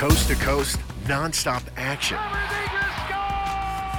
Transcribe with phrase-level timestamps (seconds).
[0.00, 2.16] Coast to coast, nonstop action.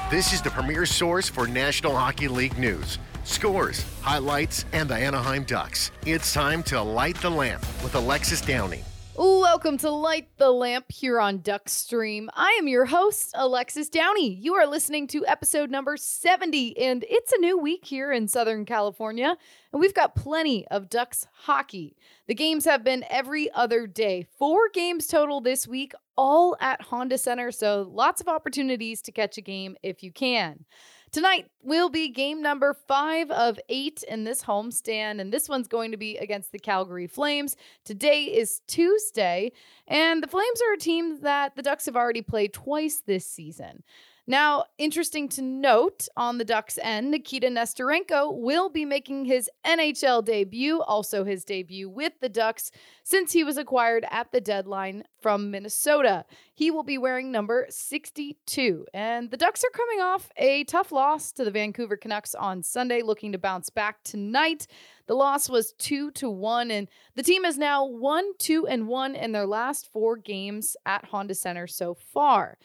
[0.10, 5.44] This is the premier source for National Hockey League news, scores, highlights, and the Anaheim
[5.44, 5.92] Ducks.
[6.08, 8.84] It's time to light the lamp with Alexis Downie.
[9.18, 12.28] Welcome to Light the Lamp here on Duckstream.
[12.34, 14.34] I am your host, Alexis Downie.
[14.34, 18.66] You are listening to episode number 70, and it's a new week here in Southern
[18.66, 19.36] California,
[19.74, 21.98] and we've got plenty of Ducks hockey.
[22.28, 27.18] The games have been every other day, four games total this week, all at Honda
[27.18, 30.64] Center, so lots of opportunities to catch a game if you can.
[31.12, 35.92] Tonight will be game number five of eight in this homestand, and this one's going
[35.92, 37.58] to be against the Calgary Flames.
[37.84, 39.52] Today is Tuesday,
[39.90, 43.84] and the Flames are a team that the Ducks have already played twice this season.
[44.28, 50.24] Now, interesting to note on the Ducks end, Nikita Nesterenko will be making his NHL
[50.24, 52.70] debut, also his debut with the Ducks,
[53.04, 56.26] since he was acquired at the deadline from Minnesota.
[56.54, 58.86] He will be wearing number 62.
[58.94, 63.02] And the Ducks are coming off a tough loss to the Vancouver Canucks on Sunday,
[63.02, 64.68] looking to bounce back tonight.
[65.08, 69.16] The loss was 2 to 1 and the team is now 1 2 and 1
[69.16, 72.60] in their last 4 games at Honda Center so far.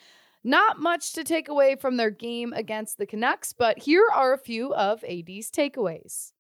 [0.47, 4.39] Not much to take away from their game against the Canucks, but here are a
[4.39, 6.35] few of AD's takeaways.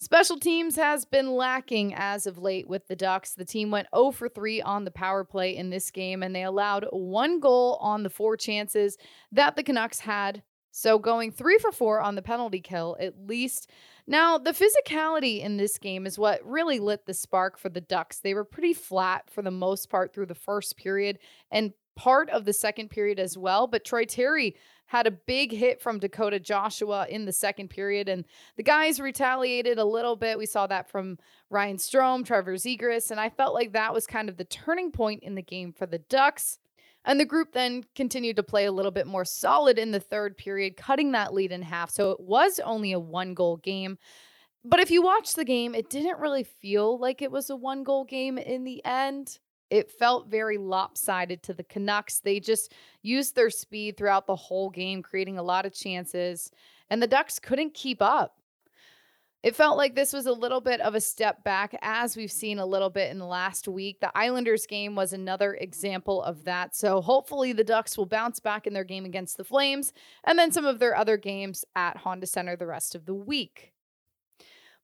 [0.00, 3.34] Special teams has been lacking as of late with the Ducks.
[3.34, 6.42] The team went 0 for 3 on the power play in this game, and they
[6.42, 8.98] allowed one goal on the four chances
[9.30, 10.42] that the Canucks had.
[10.72, 13.70] So going 3 for 4 on the penalty kill, at least.
[14.08, 18.18] Now, the physicality in this game is what really lit the spark for the Ducks.
[18.18, 21.20] They were pretty flat for the most part through the first period
[21.52, 23.66] and part of the second period as well.
[23.66, 24.54] But Troy Terry
[24.86, 28.24] had a big hit from Dakota Joshua in the second period, and
[28.56, 30.38] the guys retaliated a little bit.
[30.38, 31.18] We saw that from
[31.50, 35.24] Ryan Strome, Trevor Zegras, and I felt like that was kind of the turning point
[35.24, 36.60] in the game for the Ducks.
[37.04, 40.36] And the group then continued to play a little bit more solid in the third
[40.36, 41.90] period, cutting that lead in half.
[41.90, 43.98] So it was only a one goal game.
[44.64, 47.82] But if you watch the game, it didn't really feel like it was a one
[47.82, 49.38] goal game in the end
[49.70, 52.20] it felt very lopsided to the Canucks.
[52.20, 56.50] They just used their speed throughout the whole game, creating a lot of chances,
[56.90, 58.38] and the Ducks couldn't keep up.
[59.44, 62.58] It felt like this was a little bit of a step back, as we've seen
[62.58, 64.00] a little bit in the last week.
[64.00, 66.74] The Islanders game was another example of that.
[66.74, 69.92] So hopefully the Ducks will bounce back in their game against the Flames
[70.24, 73.72] and then some of their other games at Honda Center the rest of the week.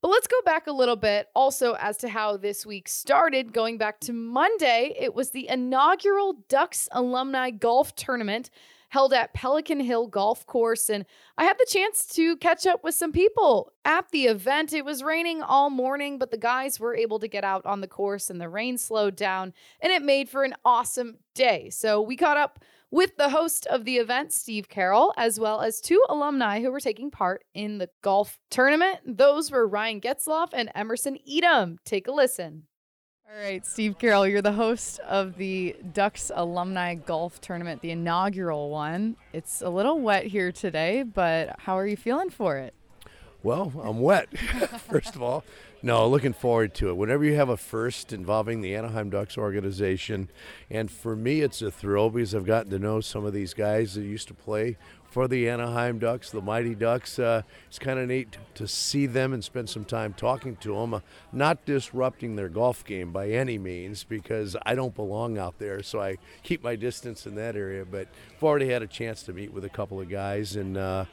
[0.04, 3.54] But let's go back a little bit also as to how this week started.
[3.54, 8.50] Going back to Monday, it was the inaugural Ducks Alumni Golf Tournament
[8.90, 10.90] held at Pelican Hill Golf Course.
[10.90, 11.06] And
[11.38, 14.74] I had the chance to catch up with some people at the event.
[14.74, 17.88] It was raining all morning, but the guys were able to get out on the
[17.88, 21.70] course and the rain slowed down and it made for an awesome day.
[21.70, 22.58] So we caught up
[22.94, 26.78] with the host of the event, Steve Carroll, as well as two alumni who were
[26.78, 29.00] taking part in the golf tournament.
[29.04, 31.78] Those were Ryan Getzlaf and Emerson Etem.
[31.84, 32.68] Take a listen.
[33.28, 38.70] All right, Steve Carroll, you're the host of the Ducks Alumni Golf Tournament, the inaugural
[38.70, 39.16] one.
[39.32, 42.74] It's a little wet here today, but how are you feeling for it?
[43.42, 44.38] Well, I'm wet,
[44.88, 45.42] first of all.
[45.84, 46.96] No, looking forward to it.
[46.96, 50.30] Whenever you have a first involving the Anaheim Ducks organization,
[50.70, 53.92] and for me, it's a thrill because I've gotten to know some of these guys
[53.92, 54.78] that used to play
[55.10, 57.18] for the Anaheim Ducks, the Mighty Ducks.
[57.18, 60.94] Uh, it's kind of neat to see them and spend some time talking to them,
[60.94, 61.00] uh,
[61.34, 66.00] not disrupting their golf game by any means because I don't belong out there, so
[66.00, 67.84] I keep my distance in that area.
[67.84, 70.78] But I've already had a chance to meet with a couple of guys and.
[70.78, 71.04] Uh,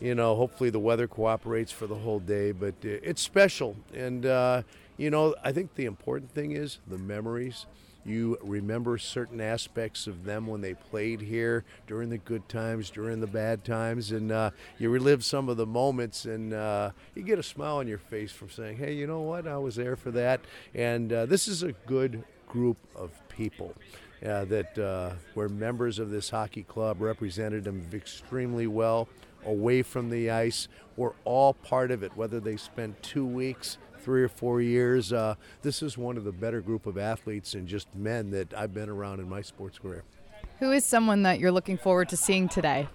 [0.00, 3.76] you know, hopefully the weather cooperates for the whole day, but uh, it's special.
[3.94, 4.62] And, uh,
[4.96, 7.66] you know, I think the important thing is the memories.
[8.04, 13.20] You remember certain aspects of them when they played here during the good times, during
[13.20, 17.38] the bad times, and uh, you relive some of the moments, and uh, you get
[17.38, 19.46] a smile on your face from saying, "Hey, you know what?
[19.46, 20.40] I was there for that."
[20.74, 23.74] And uh, this is a good group of people.
[24.24, 29.06] Uh, that uh, were members of this hockey club, represented them extremely well
[29.48, 30.68] away from the ice.
[30.96, 35.12] We're all part of it, whether they spent two weeks, three or four years.
[35.12, 38.74] Uh, this is one of the better group of athletes and just men that I've
[38.74, 40.04] been around in my sports career.
[40.60, 42.88] Who is someone that you're looking forward to seeing today?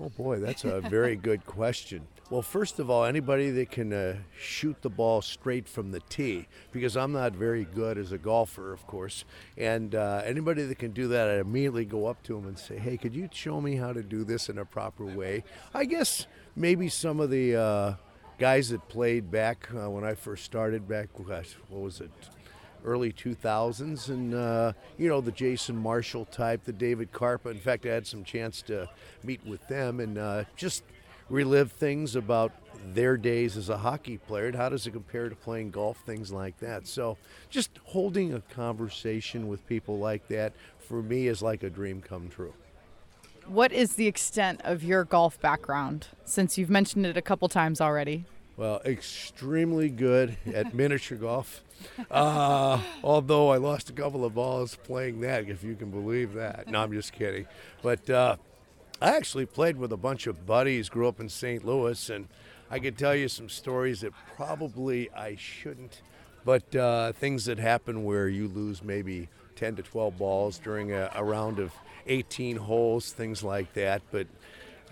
[0.00, 2.06] Oh boy, that's a very good question.
[2.30, 6.46] Well, first of all, anybody that can uh, shoot the ball straight from the tee,
[6.72, 9.24] because I'm not very good as a golfer, of course.
[9.56, 12.76] And uh, anybody that can do that, I immediately go up to them and say,
[12.76, 15.42] "Hey, could you show me how to do this in a proper way?"
[15.72, 17.94] I guess maybe some of the uh,
[18.38, 22.10] guys that played back uh, when I first started back, gosh, what was it?
[22.84, 27.50] early 2000s, and uh, you know the Jason Marshall type, the David Karpa.
[27.50, 28.88] In fact, I had some chance to
[29.24, 30.84] meet with them and uh, just
[31.30, 32.52] relive things about
[32.94, 36.32] their days as a hockey player and how does it compare to playing golf, things
[36.32, 36.86] like that.
[36.86, 37.18] So,
[37.50, 42.28] just holding a conversation with people like that for me is like a dream come
[42.28, 42.54] true.
[43.46, 47.80] What is the extent of your golf background since you've mentioned it a couple times
[47.80, 48.26] already?
[48.56, 51.62] Well, extremely good at miniature golf.
[52.10, 56.68] Uh, although I lost a couple of balls playing that, if you can believe that.
[56.68, 57.46] No, I'm just kidding.
[57.82, 58.36] But uh,
[59.00, 61.64] I actually played with a bunch of buddies, grew up in St.
[61.64, 62.26] Louis, and
[62.68, 66.02] I could tell you some stories that probably I shouldn't,
[66.44, 71.10] but uh, things that happen where you lose maybe 10 to 12 balls during a,
[71.14, 71.72] a round of
[72.08, 74.02] 18 holes, things like that.
[74.10, 74.26] But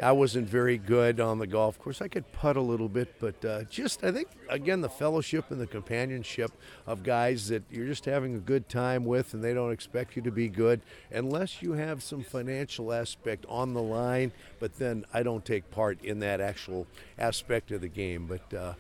[0.03, 2.03] I wasn't very good on the golf course.
[2.03, 5.61] I could putt a little bit, but uh, just I think again the fellowship and
[5.61, 6.53] the companionship
[6.87, 10.23] of guys that you're just having a good time with, and they don't expect you
[10.23, 14.33] to be good unless you have some financial aspect on the line.
[14.61, 16.87] But then I don't take part in that actual
[17.19, 18.27] aspect of the game.
[18.27, 18.75] But uh,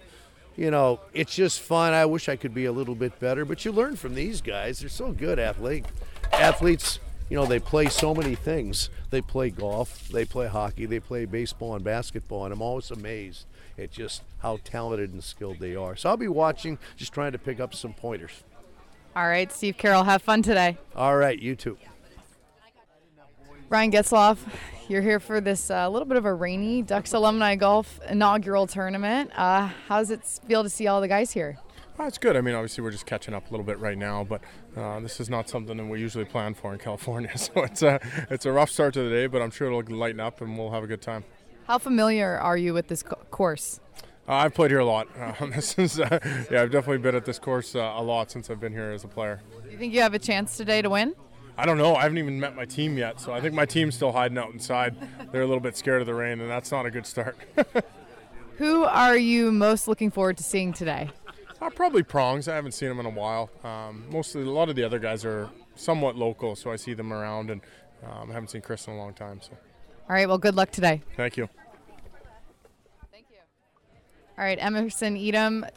[0.56, 1.94] you know, it's just fun.
[1.94, 4.80] I wish I could be a little bit better, but you learn from these guys.
[4.80, 5.88] They're so good athletes.
[6.32, 6.98] Athletes
[7.28, 8.90] you know, they play so many things.
[9.10, 13.46] They play golf, they play hockey, they play baseball and basketball, and I'm always amazed
[13.78, 15.96] at just how talented and skilled they are.
[15.96, 18.42] So I'll be watching, just trying to pick up some pointers.
[19.14, 20.76] All right, Steve Carroll, have fun today.
[20.94, 21.78] All right, you too.
[23.68, 24.38] Ryan Getzlaf,
[24.88, 28.68] you're here for this a uh, little bit of a rainy Ducks alumni golf inaugural
[28.68, 29.32] tournament.
[29.34, 31.58] Uh, does it feel to see all the guys here?
[31.98, 32.36] Oh, it's good.
[32.36, 34.42] I mean, obviously we're just catching up a little bit right now, but
[34.76, 37.36] uh, this is not something that we usually plan for in California.
[37.38, 38.00] So it's a
[38.30, 40.70] it's a rough start to the day, but I'm sure it'll lighten up and we'll
[40.72, 41.24] have a good time.
[41.66, 43.80] How familiar are you with this co- course?
[44.28, 45.08] Uh, I've played here a lot.
[45.40, 46.18] Um, this is uh,
[46.50, 49.04] yeah, I've definitely been at this course uh, a lot since I've been here as
[49.04, 49.40] a player.
[49.64, 51.14] Do you think you have a chance today to win?
[51.58, 51.94] I don't know.
[51.94, 54.52] I haven't even met my team yet, so I think my team's still hiding out
[54.52, 54.94] inside.
[55.32, 57.38] They're a little bit scared of the rain, and that's not a good start.
[58.58, 61.10] Who are you most looking forward to seeing today?
[61.60, 62.48] Uh, probably prongs.
[62.48, 63.50] I haven't seen them in a while.
[63.64, 67.12] Um, mostly, a lot of the other guys are somewhat local, so I see them
[67.12, 67.60] around, and
[68.04, 69.40] um, I haven't seen Chris in a long time.
[69.40, 69.52] So.
[70.08, 70.28] All right.
[70.28, 71.02] Well, good luck today.
[71.16, 71.48] Thank you.
[73.10, 73.38] Thank you.
[74.38, 75.68] All right, Emerson Etem,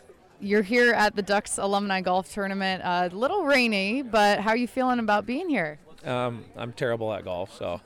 [0.42, 2.84] you're here at the Ducks Alumni Golf Tournament.
[2.84, 5.80] Uh, a little rainy, but how are you feeling about being here?
[6.04, 7.80] Um, I'm terrible at golf, so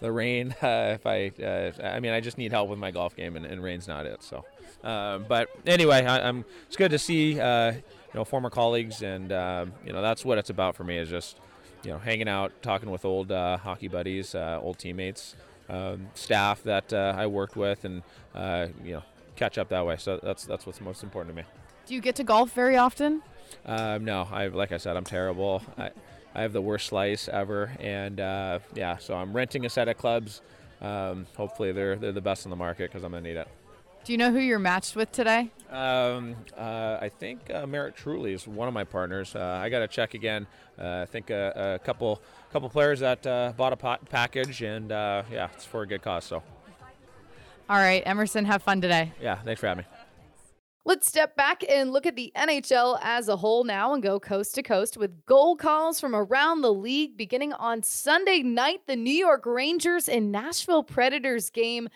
[0.00, 0.54] the rain.
[0.62, 3.46] Uh, if I, uh, I mean, I just need help with my golf game, and,
[3.46, 4.22] and rain's not it.
[4.22, 4.44] So.
[4.82, 7.82] Uh, but anyway, I, am It's good to see uh, you
[8.14, 11.38] know former colleagues, and uh, you know that's what it's about for me is just
[11.84, 15.34] you know hanging out, talking with old uh, hockey buddies, uh, old teammates,
[15.68, 18.02] um, staff that I worked with, and
[18.84, 19.02] you know
[19.36, 19.96] catch up that way.
[19.96, 21.48] So that's that's what's most important to me.
[21.86, 23.22] Do you get to golf very often?
[23.64, 25.62] Um, no, I like I said, I'm terrible.
[25.76, 25.90] I,
[26.34, 30.40] I have the worst slice ever, and yeah, so I'm renting a set of clubs.
[30.80, 33.48] Um, hopefully, they're they're the best in the market because I'm gonna need it.
[34.08, 35.50] Do you know who you're matched with today?
[35.70, 39.36] Um, uh, I think uh, Merritt Truly is one of my partners.
[39.36, 40.46] Uh, I got to check again.
[40.78, 44.90] Uh, I think a, a, couple couple players that uh, bought a pot package, and
[44.90, 46.24] uh, yeah, it's for a good cause.
[46.24, 46.42] So.
[47.68, 49.12] All right, Emerson, have fun today.
[49.20, 49.88] Yeah, thanks for having me.
[50.86, 54.54] Let's step back and look at the NHL as a whole now and go coast
[54.54, 58.86] to coast with goal calls from around the league beginning on Sunday night.
[58.86, 61.90] The New York Rangers and Nashville Predators game.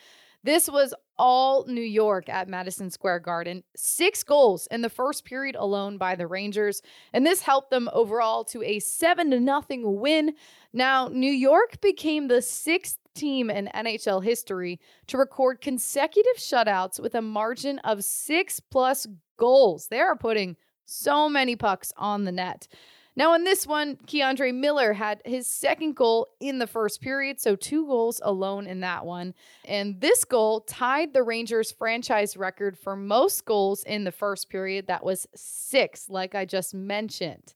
[0.45, 0.92] This was
[1.23, 3.62] all New York at Madison Square Garden.
[3.76, 8.43] Six goals in the first period alone by the Rangers, and this helped them overall
[8.47, 10.35] to a 7 to nothing win.
[10.73, 17.14] Now, New York became the sixth team in NHL history to record consecutive shutouts with
[17.14, 19.87] a margin of 6 plus goals.
[19.87, 22.67] They are putting so many pucks on the net.
[23.14, 27.57] Now, in this one, K'Andre Miller had his second goal in the first period, so
[27.57, 29.35] two goals alone in that one.
[29.66, 34.87] And this goal tied the Rangers' franchise record for most goals in the first period.
[34.87, 37.52] That was six, like I just mentioned.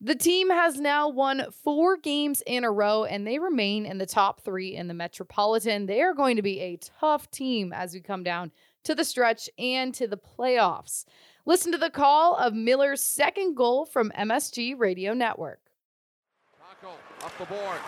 [0.00, 4.06] The team has now won four games in a row and they remain in the
[4.06, 5.86] top three in the Metropolitan.
[5.86, 8.52] They are going to be a tough team as we come down
[8.84, 11.04] to the stretch and to the playoffs.
[11.46, 15.60] Listen to the call of Miller's second goal from MSG Radio Network.
[16.58, 17.82] Taco up the boards.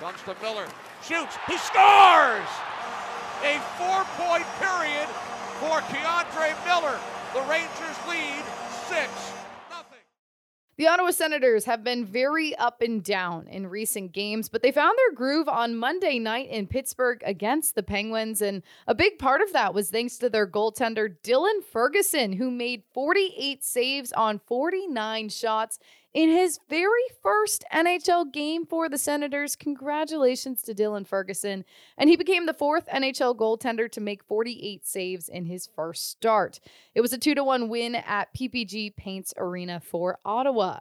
[0.00, 0.66] Comes to Miller.
[1.06, 1.36] Shoots.
[1.46, 2.48] He scores!
[3.44, 5.06] A four-point period
[5.62, 6.98] for K'Andre Miller.
[7.34, 8.42] The Rangers lead
[8.88, 9.32] six
[10.76, 14.96] the Ottawa Senators have been very up and down in recent games, but they found
[14.96, 18.40] their groove on Monday night in Pittsburgh against the Penguins.
[18.40, 22.84] And a big part of that was thanks to their goaltender, Dylan Ferguson, who made
[22.94, 25.78] 48 saves on 49 shots
[26.14, 29.56] in his very first NHL game for the Senators.
[29.56, 31.64] Congratulations to Dylan Ferguson.
[31.96, 36.60] And he became the fourth NHL goaltender to make 48 saves in his first start.
[36.94, 40.80] It was a 2 to 1 win at PPG Paints Arena for Ottawa.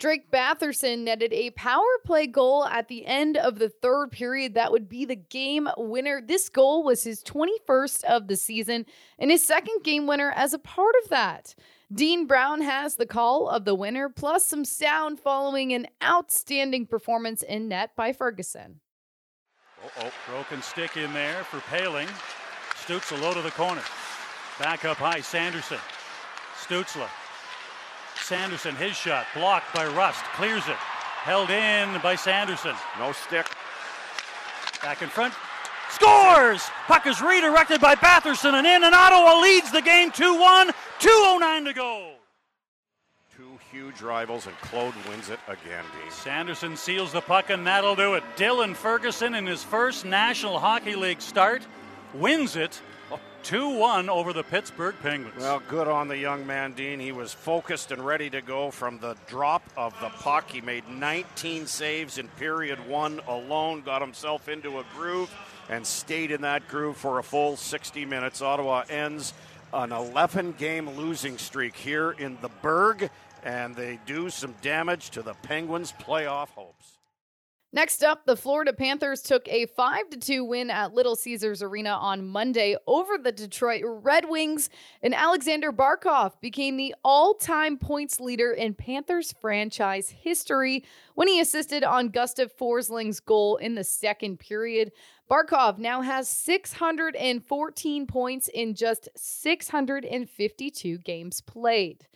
[0.00, 4.54] Drake Batherson netted a power play goal at the end of the third period.
[4.54, 6.22] That would be the game winner.
[6.26, 8.86] This goal was his 21st of the season
[9.18, 11.54] and his second game winner as a part of that.
[11.92, 17.42] Dean Brown has the call of the winner, plus some sound following an outstanding performance
[17.42, 18.80] in net by Ferguson.
[19.84, 22.08] Oh, oh broken stick in there for Poehling.
[22.76, 23.82] Stützle low to the corner.
[24.60, 25.78] Back up high, Sanderson.
[26.56, 27.08] Stützle
[28.14, 30.76] Sanderson, his shot blocked by Rust, clears it.
[30.76, 32.76] Held in by Sanderson.
[33.00, 33.46] No stick.
[34.80, 35.34] Back in front.
[35.90, 36.62] Scores!
[36.86, 40.70] Puck is redirected by Batherson and in, and Ottawa leads the game 2 1.
[41.00, 42.12] 2.09 to go.
[43.36, 46.10] Two huge rivals, and Claude wins it again, Dean.
[46.10, 48.22] Sanderson seals the puck, and that'll do it.
[48.36, 51.66] Dylan Ferguson, in his first National Hockey League start,
[52.12, 52.80] wins it
[53.42, 55.38] 2 1 over the Pittsburgh Penguins.
[55.38, 57.00] Well, good on the young man, Dean.
[57.00, 60.50] He was focused and ready to go from the drop of the puck.
[60.50, 65.34] He made 19 saves in period one alone, got himself into a groove,
[65.70, 68.42] and stayed in that groove for a full 60 minutes.
[68.42, 69.32] Ottawa ends
[69.72, 73.10] an 11 game losing streak here in the Burgh,
[73.42, 76.98] and they do some damage to the Penguins' playoff hopes.
[77.72, 82.26] Next up, the Florida Panthers took a 5 2 win at Little Caesars Arena on
[82.26, 84.70] Monday over the Detroit Red Wings,
[85.04, 90.84] and Aleksander Barkov became the all time points leader in Panthers franchise history
[91.14, 94.90] when he assisted on Gustav Forsling's goal in the second period.
[95.30, 102.08] Barkov now has 614 points in just 652 games played.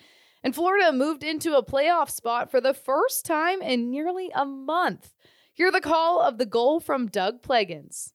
[0.43, 5.15] And Florida moved into a playoff spot for the first time in nearly a month.
[5.53, 8.11] Hear the call of the goal from Doug Plagens.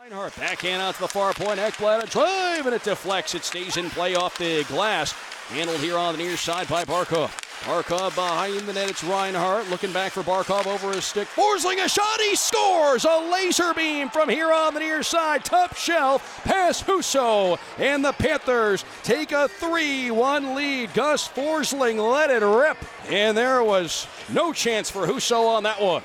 [0.00, 1.58] Reinhart backhand out to the far point.
[1.58, 3.34] Ekblad a drive and it deflects.
[3.34, 5.12] It stays in play off the glass.
[5.48, 7.45] Handled here on the near side by Barkov.
[7.64, 8.90] Barkov behind the net.
[8.90, 11.26] It's Reinhart looking back for Barkov over his stick.
[11.28, 12.20] Forsling a shot.
[12.20, 15.44] He scores a laser beam from here on the near side.
[15.44, 17.58] Top shelf pass Husso.
[17.78, 20.94] And the Panthers take a 3 1 lead.
[20.94, 22.76] Gus Forsling let it rip.
[23.08, 26.02] And there was no chance for Husso on that one.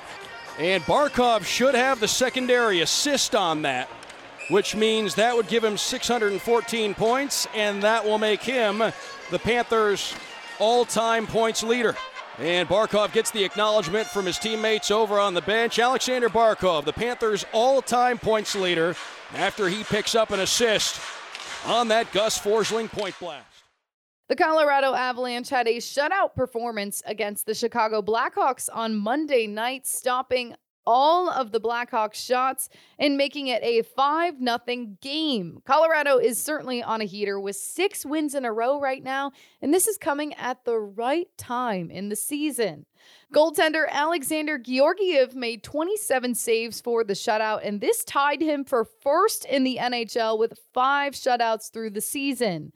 [0.57, 3.87] And Barkov should have the secondary assist on that,
[4.49, 8.79] which means that would give him 614 points, and that will make him
[9.31, 10.13] the Panthers'
[10.61, 11.95] all time points leader.
[12.37, 15.79] And Barkov gets the acknowledgement from his teammates over on the bench.
[15.79, 18.95] Aleksander Barkov, the Panthers' all time points leader,
[19.33, 21.01] after he picks up an assist
[21.65, 23.45] on that Gus Forsling point blast.
[24.29, 30.55] The Colorado Avalanche had a shutout performance against the Chicago Blackhawks on Monday night, stopping
[30.85, 35.61] all of the Blackhawks shots and making it a 5 0 game.
[35.65, 39.73] Colorado is certainly on a heater with six wins in a row right now, and
[39.73, 42.85] this is coming at the right time in the season.
[43.33, 49.45] Goaltender Alexandar Georgiev made 27 saves for the shutout, and this tied him for first
[49.45, 52.73] in the NHL with five shutouts through the season.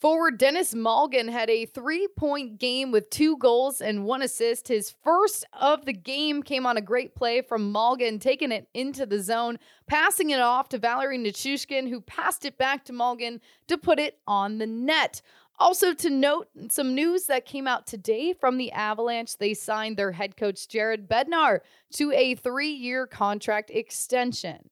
[0.00, 4.68] Forward Denis Malgin had a three point game with two goals and one assist.
[4.68, 9.04] His first of the game came on a great play from Malgin, taking it into
[9.04, 13.76] the zone, passing it off to Valeri Nichushkin, who passed it back to Malgin to
[13.76, 15.20] put it on the net.
[15.58, 19.36] Also, to note some news that came out today from the Avalanche.
[19.36, 21.60] They signed their head coach, Jared Bednar,
[21.96, 24.70] to a three year contract extension.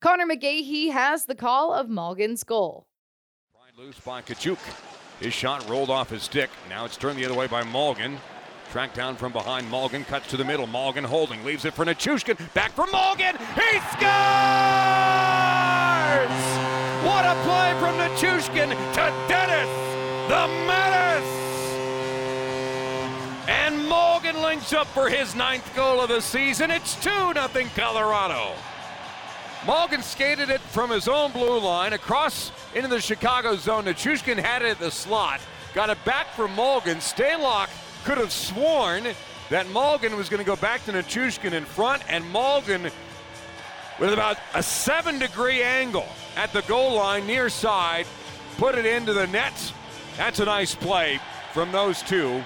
[0.00, 2.86] Conor McGahey has the call of Malgin's goal.
[3.82, 4.60] Loose by Katchouk.
[5.18, 6.50] His shot rolled off his stick.
[6.68, 8.16] Now it's turned the other way by Malgin.
[8.70, 9.68] Tracked down from behind.
[9.72, 10.68] Malgin cuts to the middle.
[10.68, 11.44] Malgin holding.
[11.44, 12.38] Leaves it for Nichushkin.
[12.54, 13.36] Back for Malgin.
[13.56, 14.06] He scores!
[17.02, 19.68] What a play from Nichushkin to Dennis,
[20.28, 21.24] the menace!
[23.48, 26.70] And Malgin links up for his ninth goal of the season.
[26.70, 28.52] It's 2 0 Colorado.
[29.64, 33.84] Malgin skated it from his own blue line across into the Chicago zone.
[33.84, 35.40] Nichushkin had it at the slot.
[35.72, 36.96] Got it back for Malgin.
[36.96, 37.68] Stalock
[38.04, 39.06] could have sworn
[39.50, 42.90] that Malgin was going to go back to Nichushkin in front, and Malgin,
[44.00, 48.06] with about a seven degree angle at the goal line near side,
[48.56, 49.72] put it into the net.
[50.16, 51.20] That's a nice play
[51.52, 52.42] from those two.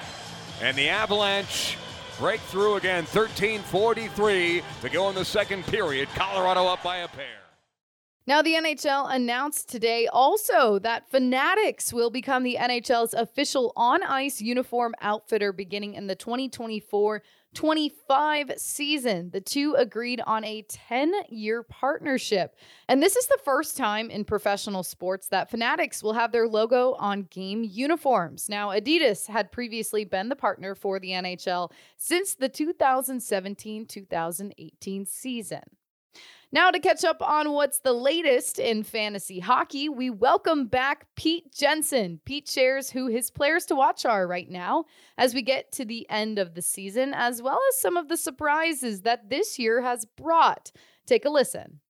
[0.61, 1.78] And the Avalanche
[2.18, 6.08] Breakthrough again, 13 43 to go in the second period.
[6.14, 7.46] Colorado up by a pair.
[8.28, 14.40] Now, the NHL announced today also that Fanatics will become the NHL's official on ice
[14.40, 17.23] uniform outfitter beginning in the 2024
[17.56, 19.30] 25 season.
[19.30, 22.54] The two agreed on a 10 year partnership.
[22.86, 26.94] And this is the first time in professional sports that Fanatics will have their logo
[26.98, 28.50] on game uniforms.
[28.50, 35.62] Now, Adidas had previously been the partner for the NHL since the 2017 2018 season.
[36.52, 41.52] Now, to catch up on what's the latest in fantasy hockey, we welcome back Pete
[41.52, 42.20] Jensen.
[42.25, 44.85] Pete shares who his players to watch are right now
[45.18, 48.16] as we get to the end of the season, as well as some of the
[48.16, 50.70] surprises that this year has brought.
[51.04, 51.80] Take a listen.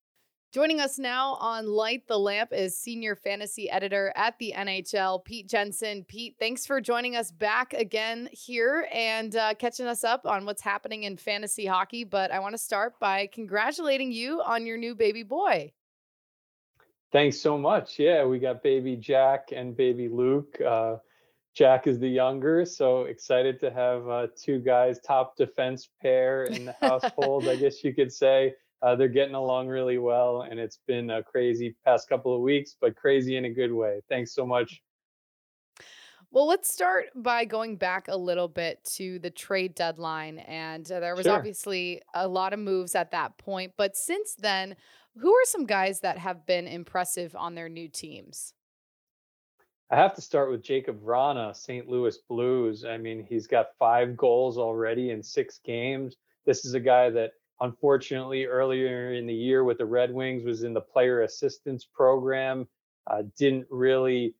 [0.53, 5.49] Joining us now on Light the Lamp is senior fantasy editor at the NHL, Pete
[5.49, 6.05] Jensen.
[6.05, 10.63] Pete, thanks for joining us back again here and uh, catching us up on what's
[10.63, 12.05] happening in fantasy hockey.
[12.05, 15.73] But I want to start by congratulating you on your new baby boy.
[17.13, 17.99] Thanks so much.
[17.99, 20.59] Yeah, we got baby Jack and baby Luke.
[20.61, 20.97] Uh,
[21.55, 26.67] Jack is the younger, so excited to have uh, two guys, top defense pair in
[26.67, 28.55] the household, I guess you could say.
[28.83, 32.77] Uh, they're getting along really well, and it's been a crazy past couple of weeks,
[32.81, 34.01] but crazy in a good way.
[34.09, 34.83] Thanks so much.
[36.31, 40.39] Well, let's start by going back a little bit to the trade deadline.
[40.41, 41.35] And uh, there was sure.
[41.35, 43.73] obviously a lot of moves at that point.
[43.79, 44.77] But since then,
[45.17, 48.53] who are some guys that have been impressive on their new teams?
[49.91, 51.89] I have to start with Jakub Vrana, St.
[51.89, 52.85] Louis Blues.
[52.85, 56.17] I mean, he's got five goals already in six games.
[56.45, 60.63] This is a guy that unfortunately earlier in the year with the Red Wings was
[60.63, 62.69] in the player assistance program.
[63.09, 64.35] Uh, didn't really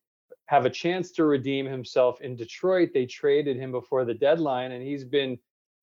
[0.47, 2.89] have a chance to redeem himself in Detroit.
[2.93, 5.37] They traded him before the deadline, and he's been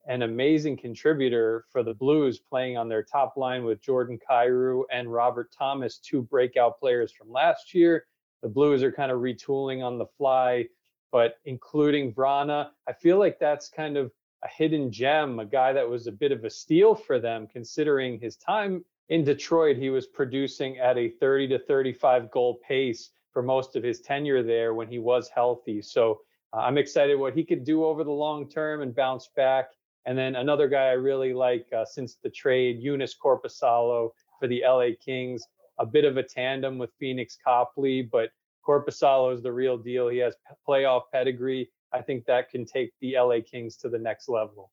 [0.07, 5.11] an amazing contributor for the Blues, playing on their top line with Jordan Kyrou and
[5.11, 8.05] Robert Thomas, two breakout players from last year.
[8.43, 10.67] The Blues are kind of retooling on the fly,
[11.11, 14.13] but including Vrana, I feel like that's kind of
[14.45, 18.21] a hidden gem, a guy that was a bit of a steal for them, considering
[18.21, 19.77] his time in Detroit.
[19.77, 24.43] He was producing at a 30 to 35 goal pace for most of his tenure
[24.43, 25.83] there when he was healthy.
[25.83, 26.21] So
[26.53, 29.71] uh, I'm excited what he could do over the long term and bounce back.
[30.07, 34.63] And then another guy I really like uh, since the trade, Joonas Korpisalo for the
[34.67, 35.43] LA Kings,
[35.79, 38.31] a bit of a tandem with Pheonix Copley, but
[38.67, 40.09] Korpisalo is the real deal.
[40.09, 40.37] He has
[40.69, 41.71] playoff pedigree.
[41.95, 44.71] I think that can take the LA Kings to the next level.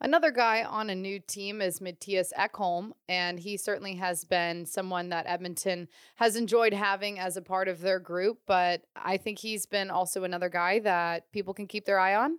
[0.00, 5.08] Another guy on a new team is Mattias Ekholm, and he certainly has been someone
[5.08, 8.38] that Edmonton has enjoyed having as a part of their group.
[8.46, 12.38] But I think he's been also another guy that people can keep their eye on.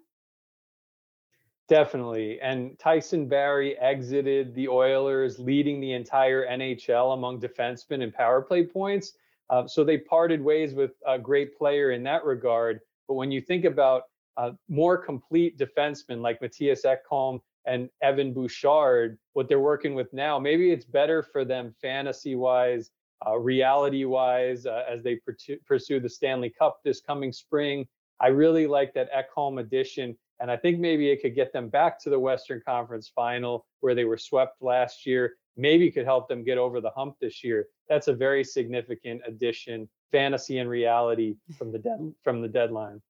[1.67, 2.39] Definitely.
[2.41, 8.63] And Tyson Barrie exited the Oilers, leading the entire NHL among defensemen and power play
[8.63, 9.13] points.
[9.49, 12.81] Uh, so they parted ways with a great player in that regard.
[13.07, 14.03] But when you think about
[14.37, 20.39] uh, more complete defensemen like Mattias Ekholm and Evan Bouchard, what they're working with now,
[20.39, 22.91] maybe it's better for them fantasy wise,
[23.25, 25.19] uh, reality wise, uh, as they
[25.65, 27.87] pursue the Stanley Cup this coming spring.
[28.19, 30.17] I really like that Ekholm addition.
[30.39, 33.95] And I think maybe it could get them back to the Western Conference final where
[33.95, 35.35] they were swept last year.
[35.55, 37.67] Maybe could help them get over the hump this year.
[37.89, 43.01] That's a very significant addition fantasy and reality from the dead from the deadline.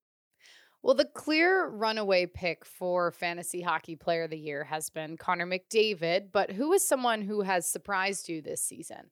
[0.84, 5.48] Well, the clear runaway pick for fantasy hockey player of the year has been Connor
[5.48, 9.10] McDavid, but who is someone who has surprised you this season?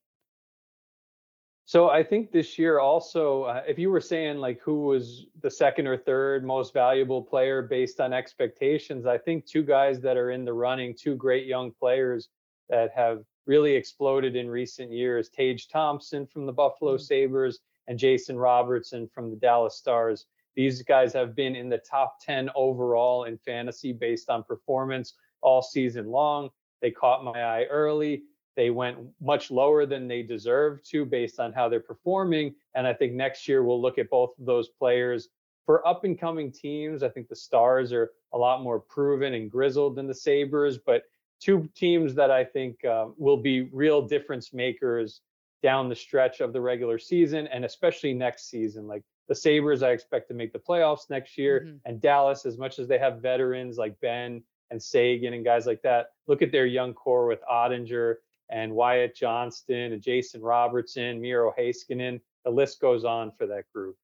[1.67, 5.50] So I think this year also, uh, if you were saying like who was the
[5.50, 10.30] second or third most valuable player based on expectations, I think two guys that are
[10.30, 12.30] in the running, two great young players
[12.69, 17.04] that have really exploded in recent years, Tage Thompson from the Buffalo mm-hmm.
[17.04, 20.26] Sabres and Jason Robertson from the Dallas Stars.
[20.56, 25.62] These guys have been in the top 10 overall in fantasy based on performance all
[25.62, 26.50] season long.
[26.82, 28.24] They caught my eye early.
[28.56, 32.56] They went much lower than they deserved to based on how they're performing.
[32.74, 35.30] And I think next year we'll look at both of those players.
[35.65, 39.52] For up and coming teams, I think the Stars are a lot more proven and
[39.52, 41.04] grizzled than the Sabres, but
[41.41, 45.21] two teams that I think uh, will be real difference makers
[45.63, 48.88] down the stretch of the regular season and especially next season.
[48.88, 51.62] Like the Sabres, I expect to make the playoffs next year.
[51.65, 51.78] Mm-hmm.
[51.86, 55.82] And Dallas, as much as they have veterans like Benn and Seguin and guys like
[55.82, 58.15] that, look at their young core with Oettinger
[58.50, 62.20] and Wyatt Johnston and Jason Robertson, Miro Heiskanen.
[62.44, 63.98] The list goes on for that group.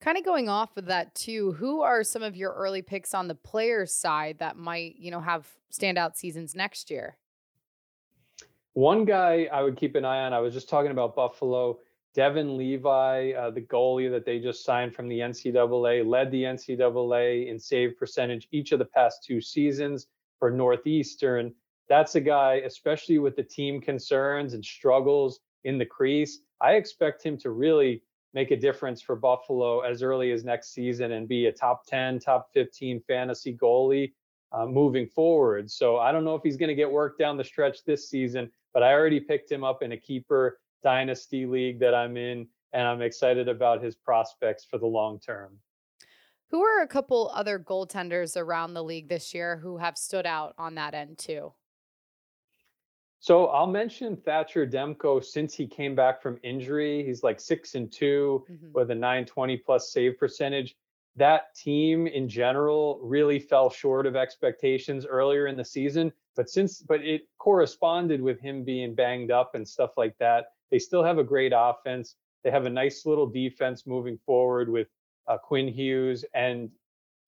[0.00, 3.28] Kind of going off of that too, who are some of your early picks on
[3.28, 7.18] the players side that might, you know, have standout seasons next year?
[8.74, 11.78] One guy I would keep an eye on, I was just talking about Buffalo.
[12.14, 17.48] Devon Levi, uh, the goalie that they just signed from the NCAA, led the NCAA
[17.48, 20.06] in save percentage each of the past two seasons
[20.38, 21.54] for Northeastern.
[21.88, 26.40] That's a guy, especially with the team concerns and struggles in the crease.
[26.60, 28.02] I expect him to really
[28.34, 32.20] make a difference for Buffalo as early as next season and be a top 10,
[32.20, 34.12] top 15 fantasy goalie
[34.52, 35.70] uh, moving forward.
[35.70, 38.50] So I don't know if he's going to get work down the stretch this season,
[38.72, 42.86] but I already picked him up in a keeper dynasty league that I'm in, and
[42.86, 45.58] I'm excited about his prospects for the long term.
[46.50, 50.54] Who are a couple other goaltenders around the league this year who have stood out
[50.58, 51.52] on that end too?
[53.20, 57.04] So I'll mention Thatcher Demko since he came back from injury.
[57.04, 58.72] He's like six and 2 mm-hmm.
[58.72, 60.74] with a 920 plus save percentage.
[61.16, 66.80] That team in general really fell short of expectations earlier in the season, but since
[66.80, 70.46] but it corresponded with him being banged up and stuff like that.
[70.70, 72.14] They still have a great offense.
[72.44, 74.88] They have a nice little defense moving forward with
[75.26, 76.70] uh, Quinn Hughes and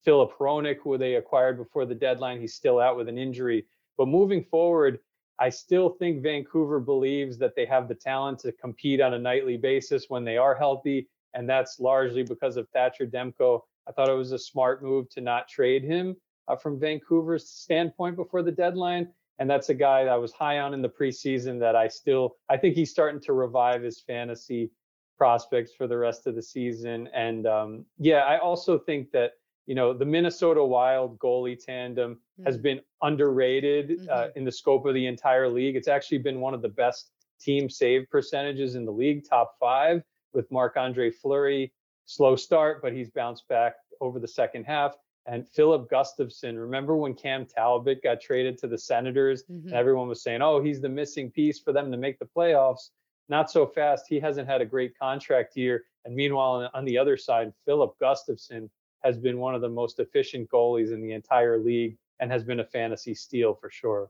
[0.03, 2.39] Filip Hronek, who they acquired before the deadline.
[2.39, 3.65] He's still out with an injury.
[3.97, 4.99] But moving forward,
[5.39, 9.57] I still think Vancouver believes that they have the talent to compete on a nightly
[9.57, 11.07] basis when they are healthy.
[11.33, 13.61] And that's largely because of Thatcher Demko.
[13.87, 16.15] I thought it was a smart move to not trade him
[16.47, 19.09] uh, from Vancouver's standpoint before the deadline.
[19.39, 22.37] And that's a guy that I was high on in the preseason that I still,
[22.49, 24.71] I think he's starting to revive his fantasy
[25.17, 27.09] prospects for the rest of the season.
[27.13, 29.31] And um, yeah, I also think that
[29.65, 32.45] you know, the Minnesota Wild goalie tandem mm-hmm.
[32.45, 34.09] has been underrated uh, mm-hmm.
[34.09, 35.75] uh, in the scope of the entire league.
[35.75, 40.03] It's actually been one of the best team save percentages in the league, top five,
[40.33, 41.71] with Marc Andre Fleury.
[42.05, 44.95] Slow start, but he's bounced back over the second half.
[45.25, 49.69] And Filip Gustavsson, remember when Cam Talbot got traded to the Senators mm-hmm.
[49.69, 52.89] and everyone was saying, oh, he's the missing piece for them to make the playoffs?
[53.29, 54.05] Not so fast.
[54.09, 55.85] He hasn't had a great contract year.
[56.03, 58.69] And meanwhile, on the other side, Filip Gustavsson
[59.03, 62.59] has been one of the most efficient goalies in the entire league and has been
[62.59, 64.09] a fantasy steal for sure.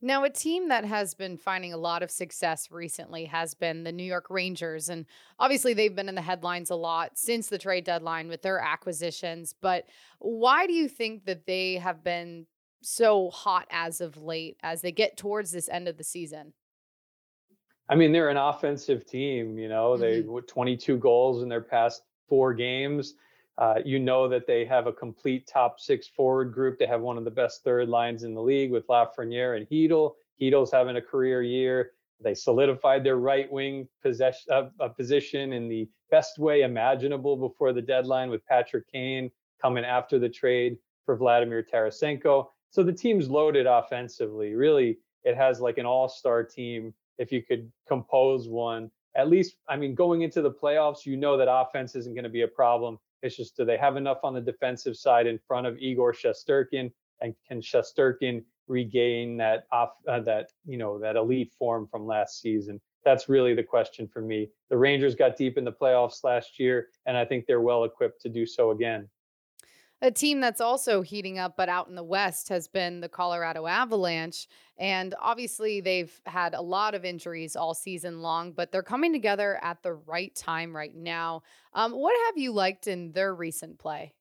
[0.00, 3.92] Now, a team that has been finding a lot of success recently has been the
[3.92, 4.88] New York Rangers.
[4.88, 5.06] And
[5.38, 9.54] obviously, they've been in the headlines a lot since the trade deadline with their acquisitions.
[9.60, 9.86] But
[10.18, 12.46] why do you think that they have been
[12.80, 16.52] so hot as of late as they get towards this end of the season?
[17.88, 20.34] I mean, they're an offensive team, you know, mm-hmm.
[20.34, 23.14] they 22 goals in their past four games.
[23.58, 26.78] Uh, you know that they have a complete top six forward group.
[26.78, 30.12] They have one of the best third lines in the league with Lafreniere and Chytil.
[30.40, 31.90] Chytil's having a career year.
[32.20, 37.72] They solidified their right wing possession, uh, uh, position in the best way imaginable before
[37.72, 42.46] the deadline with Patrick Kane coming after the trade for Vladimir Tarasenko.
[42.70, 44.54] So the team's loaded offensively.
[44.54, 48.90] Really, it has like an all star team if you could compose one.
[49.16, 52.30] At least, I mean, going into the playoffs, you know that offense isn't going to
[52.30, 55.66] be a problem it's just do they have enough on the defensive side in front
[55.66, 61.52] of Igor Shesterkin, and can Shesterkin regain that off uh, that you know that elite
[61.58, 62.80] form from last season?
[63.04, 64.50] That's really the question for me.
[64.70, 68.20] The Rangers got deep in the playoffs last year, and I think they're well equipped
[68.22, 69.08] to do so again.
[70.00, 73.66] A team that's also heating up, but out in the West, has been the Colorado
[73.66, 74.46] Avalanche.
[74.78, 79.58] And obviously, they've had a lot of injuries all season long, but they're coming together
[79.60, 81.42] at the right time right now.
[81.72, 84.14] Um, what have you liked in their recent play?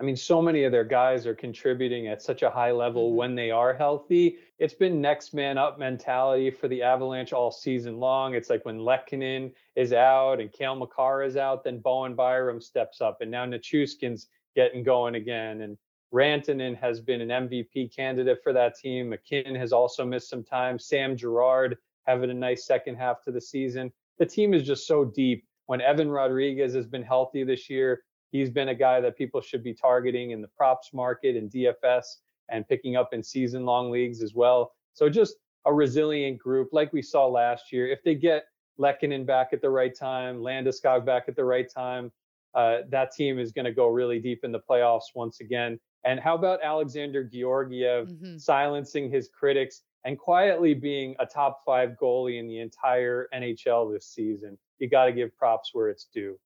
[0.00, 3.16] I mean, so many of their guys are contributing at such a high level mm-hmm.
[3.16, 4.38] when they are healthy.
[4.58, 8.34] It's been next man up mentality for the Avalanche all season long.
[8.34, 13.02] It's like when Lehkonen is out and Cale Makar is out, then Bowen Byram steps
[13.02, 15.60] up, and now Nichushkin's getting going again.
[15.60, 15.76] And
[16.14, 19.10] Rantanen has been an MVP candidate for that team.
[19.10, 20.78] MacKinnon has also missed some time.
[20.78, 23.92] Sam Girard having a nice second half to the season.
[24.18, 25.44] The team is just so deep.
[25.66, 29.62] When Evan Rodrigues has been healthy this year, he's been a guy that people should
[29.62, 32.04] be targeting in the props market and DFS
[32.48, 34.72] and picking up in season long leagues as well.
[34.92, 37.88] So just a resilient group like we saw last year.
[37.88, 38.44] If they get
[38.78, 42.10] Lehkonen back at the right time, Landeskog back at the right time,
[42.54, 45.78] uh, that team is going to go really deep in the playoffs once again.
[46.04, 48.38] And how about Alexandar Georgiev mm-hmm.
[48.38, 54.06] silencing his critics and quietly being a top five goalie in the entire NHL this
[54.06, 54.58] season?
[54.78, 56.38] You got to give props where it's due.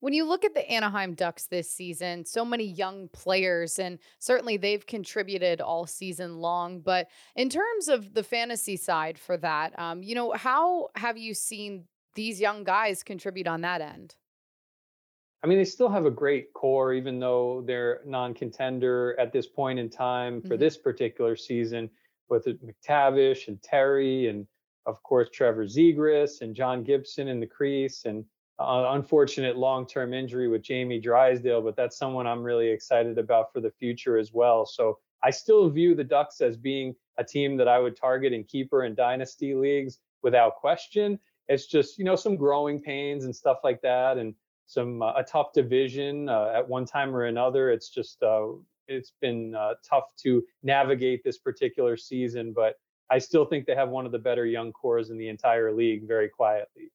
[0.00, 4.56] When you look at the Anaheim Ducks this season, so many young players, and certainly
[4.56, 6.80] they've contributed all season long.
[6.80, 11.34] But in terms of the fantasy side for that, um, you know, how have you
[11.34, 11.84] seen
[12.14, 14.16] these young guys contribute on that end?
[15.42, 19.46] I mean, they still have a great core, even though they're non contender at this
[19.46, 20.60] point in time for mm-hmm.
[20.60, 21.90] this particular season.
[22.30, 24.46] with McTavish and Terry and
[24.86, 28.24] of course Trevor Zegras and John Gibson in the crease and
[28.60, 33.60] uh, unfortunate long-term injury with Jamie Drysdale, but that's someone I'm really excited about for
[33.60, 34.66] the future as well.
[34.66, 38.44] So I still view the Ducks as being a team that I would target in
[38.44, 41.18] keeper and dynasty leagues without question.
[41.48, 44.34] It's just you know some growing pains and stuff like that, and
[44.66, 47.70] some uh, a tough division uh, at one time or another.
[47.70, 48.46] It's just uh,
[48.88, 52.74] it's been uh, tough to navigate this particular season, but
[53.10, 56.06] I still think they have one of the better young cores in the entire league,
[56.06, 56.92] very quietly.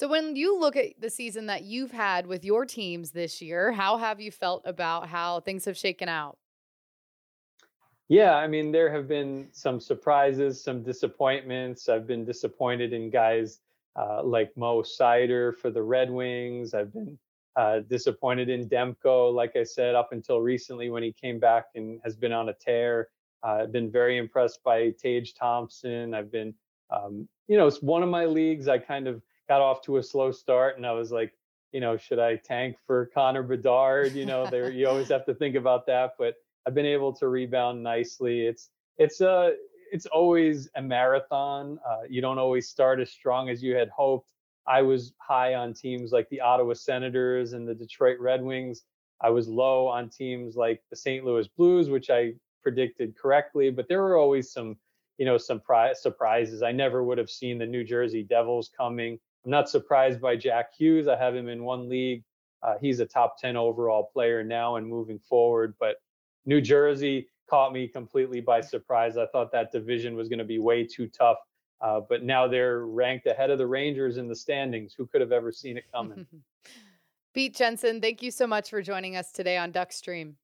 [0.00, 3.70] So, when you look at the season that you've had with your teams this year,
[3.70, 6.38] how have you felt about how things have shaken out?
[8.08, 11.90] Yeah, I mean, there have been some surprises, some disappointments.
[11.90, 13.60] I've been disappointed in guys
[13.94, 16.72] uh, like Mo Seider for the Red Wings.
[16.72, 17.18] I've been
[17.56, 22.00] uh, disappointed in Demko, like I said, up until recently when he came back and
[22.04, 23.08] has been on a tear.
[23.46, 26.14] Uh, I've been very impressed by Tage Thompson.
[26.14, 26.54] I've been,
[26.88, 28.66] um, you know, it's one of my leagues.
[28.66, 31.32] I kind of got off to a slow start, and I was like,
[31.72, 34.12] you know, should I tank for Connor Bedard?
[34.12, 36.12] You know, there you always have to think about that.
[36.16, 38.46] But I've been able to rebound nicely.
[38.46, 39.50] It's it's a uh,
[39.90, 41.80] it's always a marathon.
[41.84, 44.28] Uh, you don't always start as strong as you had hoped.
[44.68, 48.84] I was high on teams like the Ottawa Senators and the Detroit Red Wings.
[49.20, 51.24] I was low on teams like the St.
[51.24, 54.76] Louis Blues, which I predicted correctly, but there were always some,
[55.18, 56.62] you know, some pri- surprises.
[56.62, 59.18] I never would have seen the New Jersey Devils coming.
[59.44, 61.08] I'm not surprised by Jack Hughes.
[61.08, 62.24] I have him in one league.
[62.62, 65.74] Uh, he's a top 10 overall player now and moving forward.
[65.80, 65.96] But
[66.44, 69.16] New Jersey caught me completely by surprise.
[69.16, 71.38] I thought that division was going to be way too tough.
[71.80, 74.94] Uh, but now they're ranked ahead of the Rangers in the standings.
[74.96, 76.26] Who could have ever seen it coming?
[77.32, 80.34] Pete Jensen, thank you so much for joining us today on Duckstream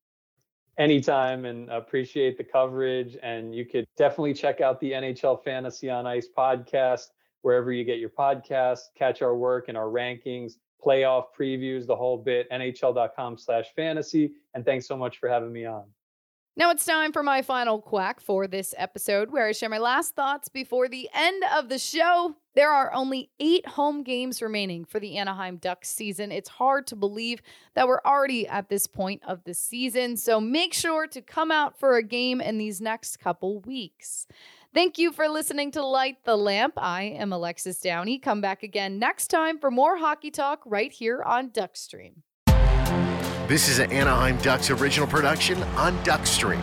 [0.79, 3.17] anytime and appreciate the coverage.
[3.23, 7.07] And you could definitely check out the NHL Fantasy on Ice podcast
[7.47, 10.55] wherever you get your podcast, catch our work and our rankings,
[10.85, 14.33] playoff previews, the whole bit, nhl.com slash fantasy.
[14.55, 15.85] And thanks so much for having me on.
[16.57, 20.17] Now it's time for my final quack for this episode, where I share my last
[20.17, 22.35] thoughts before the end of the show.
[22.57, 26.33] There are only eight home games remaining for the Anaheim Ducks season.
[26.33, 27.43] It's hard to believe
[27.75, 31.79] that we're already at this point of the season, so make sure to come out
[31.79, 34.27] for a game in these next couple weeks.
[34.77, 36.75] Thank you for listening to Light the Lamp.
[36.77, 38.19] I am Alexis Downie.
[38.19, 42.17] Come back again next time for more hockey talk right here on Duckstream.
[43.49, 46.62] This is an Anaheim Ducks original production on Duckstream.